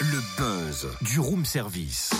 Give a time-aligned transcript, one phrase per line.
[0.00, 2.10] Le buzz du room service.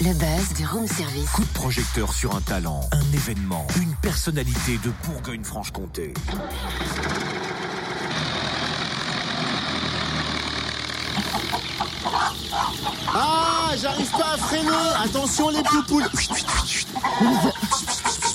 [0.00, 1.28] Le buzz du room service.
[1.30, 6.14] Coup de projecteur sur un talent, un événement, une personnalité de Bourgogne-Franche-Comté.
[13.12, 14.70] Ah, j'arrive pas à freiner.
[15.04, 16.08] Attention les poupoules.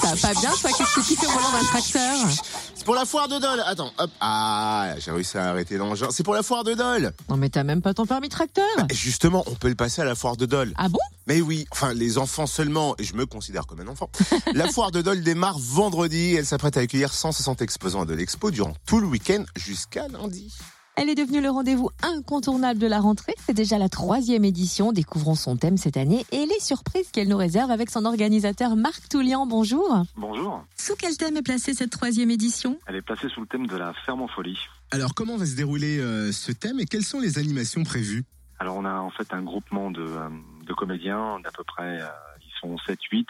[0.02, 2.28] Ça va pas bien, toi Qu'est-ce que tu fais au volant d'un tracteur
[2.86, 3.62] pour la foire de Dole.
[3.66, 4.12] Attends, hop.
[4.22, 6.08] Ah, j'ai réussi à arrêter l'engin.
[6.12, 7.12] C'est pour la foire de Dole.
[7.30, 10.06] Non mais t'as même pas ton permis tracteur Et justement, on peut le passer à
[10.06, 10.72] la foire de Dole.
[10.78, 11.00] Ah bon?
[11.28, 14.10] Mais oui, enfin les enfants seulement, et je me considère comme un enfant.
[14.54, 16.36] la foire de Dole démarre vendredi.
[16.36, 20.54] Elle s'apprête à accueillir 160 exposants à Dole Expo durant tout le week-end jusqu'à lundi.
[20.98, 23.34] Elle est devenue le rendez-vous incontournable de la rentrée.
[23.46, 24.94] C'est déjà la troisième édition.
[24.94, 29.10] Découvrons son thème cette année et les surprises qu'elle nous réserve avec son organisateur Marc
[29.10, 29.46] Toulian.
[29.46, 30.04] Bonjour.
[30.16, 30.64] Bonjour.
[30.78, 32.80] Sous quel thème est placée cette troisième édition?
[32.88, 34.58] Elle est placée sous le thème de la ferme en folie.
[34.92, 38.24] Alors comment va se dérouler euh, ce thème et quelles sont les animations prévues?
[38.60, 40.30] Alors on a en fait un groupement de, euh,
[40.66, 42.08] de comédiens d'à peu près, euh,
[42.40, 43.26] ils sont 7-8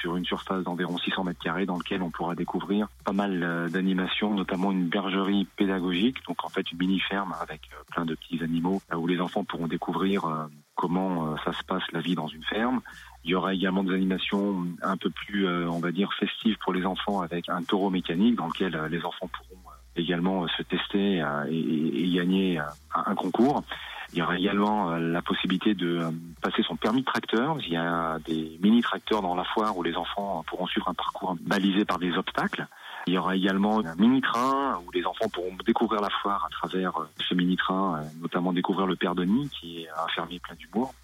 [0.00, 3.68] sur une surface d'environ 600 mètres carrés dans lequel on pourra découvrir pas mal euh,
[3.68, 8.42] d'animations, notamment une bergerie pédagogique, donc en fait une mini-ferme avec euh, plein de petits
[8.42, 12.14] animaux là où les enfants pourront découvrir euh, comment euh, ça se passe la vie
[12.14, 12.80] dans une ferme.
[13.24, 16.72] Il y aura également des animations un peu plus, euh, on va dire, festives pour
[16.72, 20.46] les enfants avec un taureau mécanique dans lequel euh, les enfants pourront euh, également euh,
[20.56, 23.64] se tester euh, et, gagner euh, un concours.
[24.12, 27.56] Il y aura également euh, la possibilité de euh, passer son permis de tracteur.
[27.60, 31.36] Il y a des mini-tracteurs dans la foire où les enfants pourront suivre un parcours
[31.40, 32.66] balisé par des obstacles.
[33.06, 36.96] Il y aura également un mini-train où les enfants pourront découvrir la foire à travers
[37.00, 40.94] euh, ce mini-train, notamment découvrir le Père Denis qui est un fermier plein d'humour.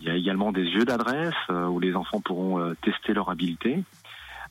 [0.00, 3.84] Il y a également des jeux d'adresse où les enfants pourront tester leur habileté.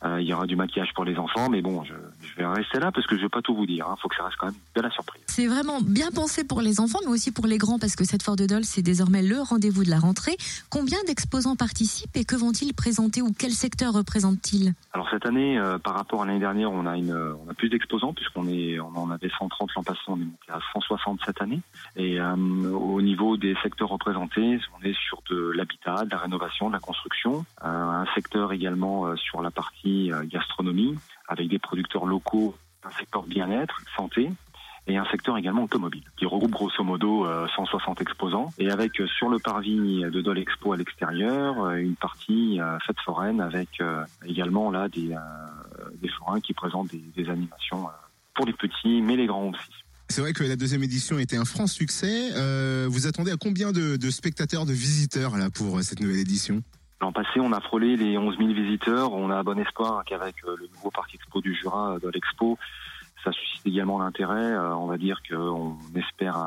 [0.05, 1.93] Il y aura du maquillage pour les enfants, mais bon, je,
[2.35, 3.85] je vais rester là parce que je vais pas tout vous dire.
[3.89, 5.21] Il faut que ça reste quand même de la surprise.
[5.27, 8.23] C'est vraiment bien pensé pour les enfants, mais aussi pour les grands, parce que cette
[8.23, 10.35] foire de Dole, c'est désormais le rendez-vous de la rentrée.
[10.69, 14.73] Combien d'exposants participent et que vont-ils présenter ou quel secteur représentent-ils?
[14.93, 17.53] Alors cette année, euh, par rapport à l'année dernière, on a une, euh, on a
[17.53, 21.19] plus d'exposants puisqu'on est, on en avait 130 l'an passé, on est monté à 160
[21.25, 21.61] cette année.
[21.95, 22.35] Et euh,
[22.71, 26.79] au niveau des secteurs représentés, on est sur de l'habitat, de la rénovation, de la
[26.79, 30.95] construction, Euh, un secteur également sur la partie gastronomie
[31.27, 34.29] avec des producteurs locaux, un secteur bien-être, santé.
[34.85, 38.49] Et un secteur également automobile, qui regroupe grosso modo euh, 160 exposants.
[38.57, 42.77] Et avec euh, sur le parvis de Dole Expo à l'extérieur, euh, une partie euh,
[42.85, 47.91] fête foraine avec euh, également là des, euh, forains qui présentent des, animations euh,
[48.35, 49.71] pour les petits, mais les grands aussi.
[50.09, 52.31] C'est vrai que la deuxième édition était un franc succès.
[52.35, 56.19] Euh, vous attendez à combien de, de spectateurs, de visiteurs là pour euh, cette nouvelle
[56.19, 56.61] édition?
[57.03, 59.11] L'an passé, on a frôlé les 11 000 visiteurs.
[59.11, 62.57] On a bon espoir qu'avec euh, le nouveau parc expo du Jura euh, de l'Expo,
[63.25, 64.53] ça suscite également l'intérêt.
[64.53, 66.37] Euh, on va dire qu'on espère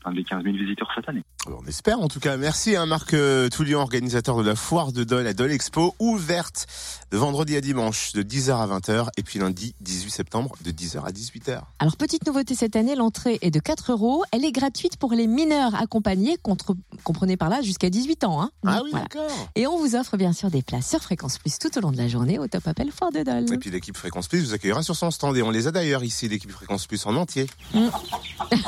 [0.00, 1.22] atteindre les 15 000 visiteurs cette année.
[1.46, 2.36] Alors, on espère en tout cas.
[2.36, 6.66] Merci à Marc euh, Toulian, organisateur de la foire de Dole à Dole Expo, ouverte
[7.10, 11.04] de vendredi à dimanche de 10h à 20h et puis lundi 18 septembre de 10h
[11.04, 11.60] à 18h.
[11.78, 14.24] Alors, petite nouveauté cette année, l'entrée est de 4 euros.
[14.32, 18.42] Elle est gratuite pour les mineurs accompagnés, contre, comprenez par là, jusqu'à 18 ans.
[18.42, 18.50] Hein.
[18.66, 19.06] Ah oui, Voilà.
[19.06, 19.48] d'accord.
[19.54, 21.96] Et on vous offre bien sûr des places sur Fréquence Plus tout au long de
[21.96, 23.52] la journée au Top Appel Foire de Dole.
[23.52, 26.04] Et puis l'équipe Fréquence Plus vous accueillera sur son stand et on les a d'ailleurs
[26.04, 27.46] ici, l'équipe Fréquence Plus en entier.
[27.74, 27.88] Mm.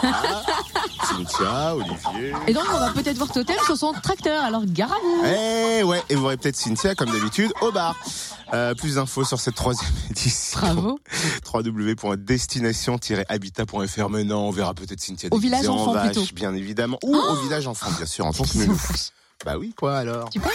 [0.03, 0.43] Ah,
[1.27, 2.33] Cynthia, Olivier.
[2.47, 4.43] Et donc, on va peut-être voir Totem sur son tracteur.
[4.43, 4.97] Alors, gare à.
[5.27, 7.97] Eh ouais, et vous aurez peut-être Cynthia comme d'habitude au bar.
[8.53, 10.59] Euh, plus d'infos sur cette troisième édition.
[10.61, 10.99] Bravo.
[11.53, 14.09] www.destination-habitat.fr.
[14.11, 16.23] Mais non, on verra peut-être Cynthia Au village en enfant, vache, plutôt.
[16.23, 16.99] Oh bien évidemment.
[17.05, 18.51] Ou au village enfant, bien sûr, en tant que.
[19.43, 20.53] Bah oui, quoi alors Tu penses?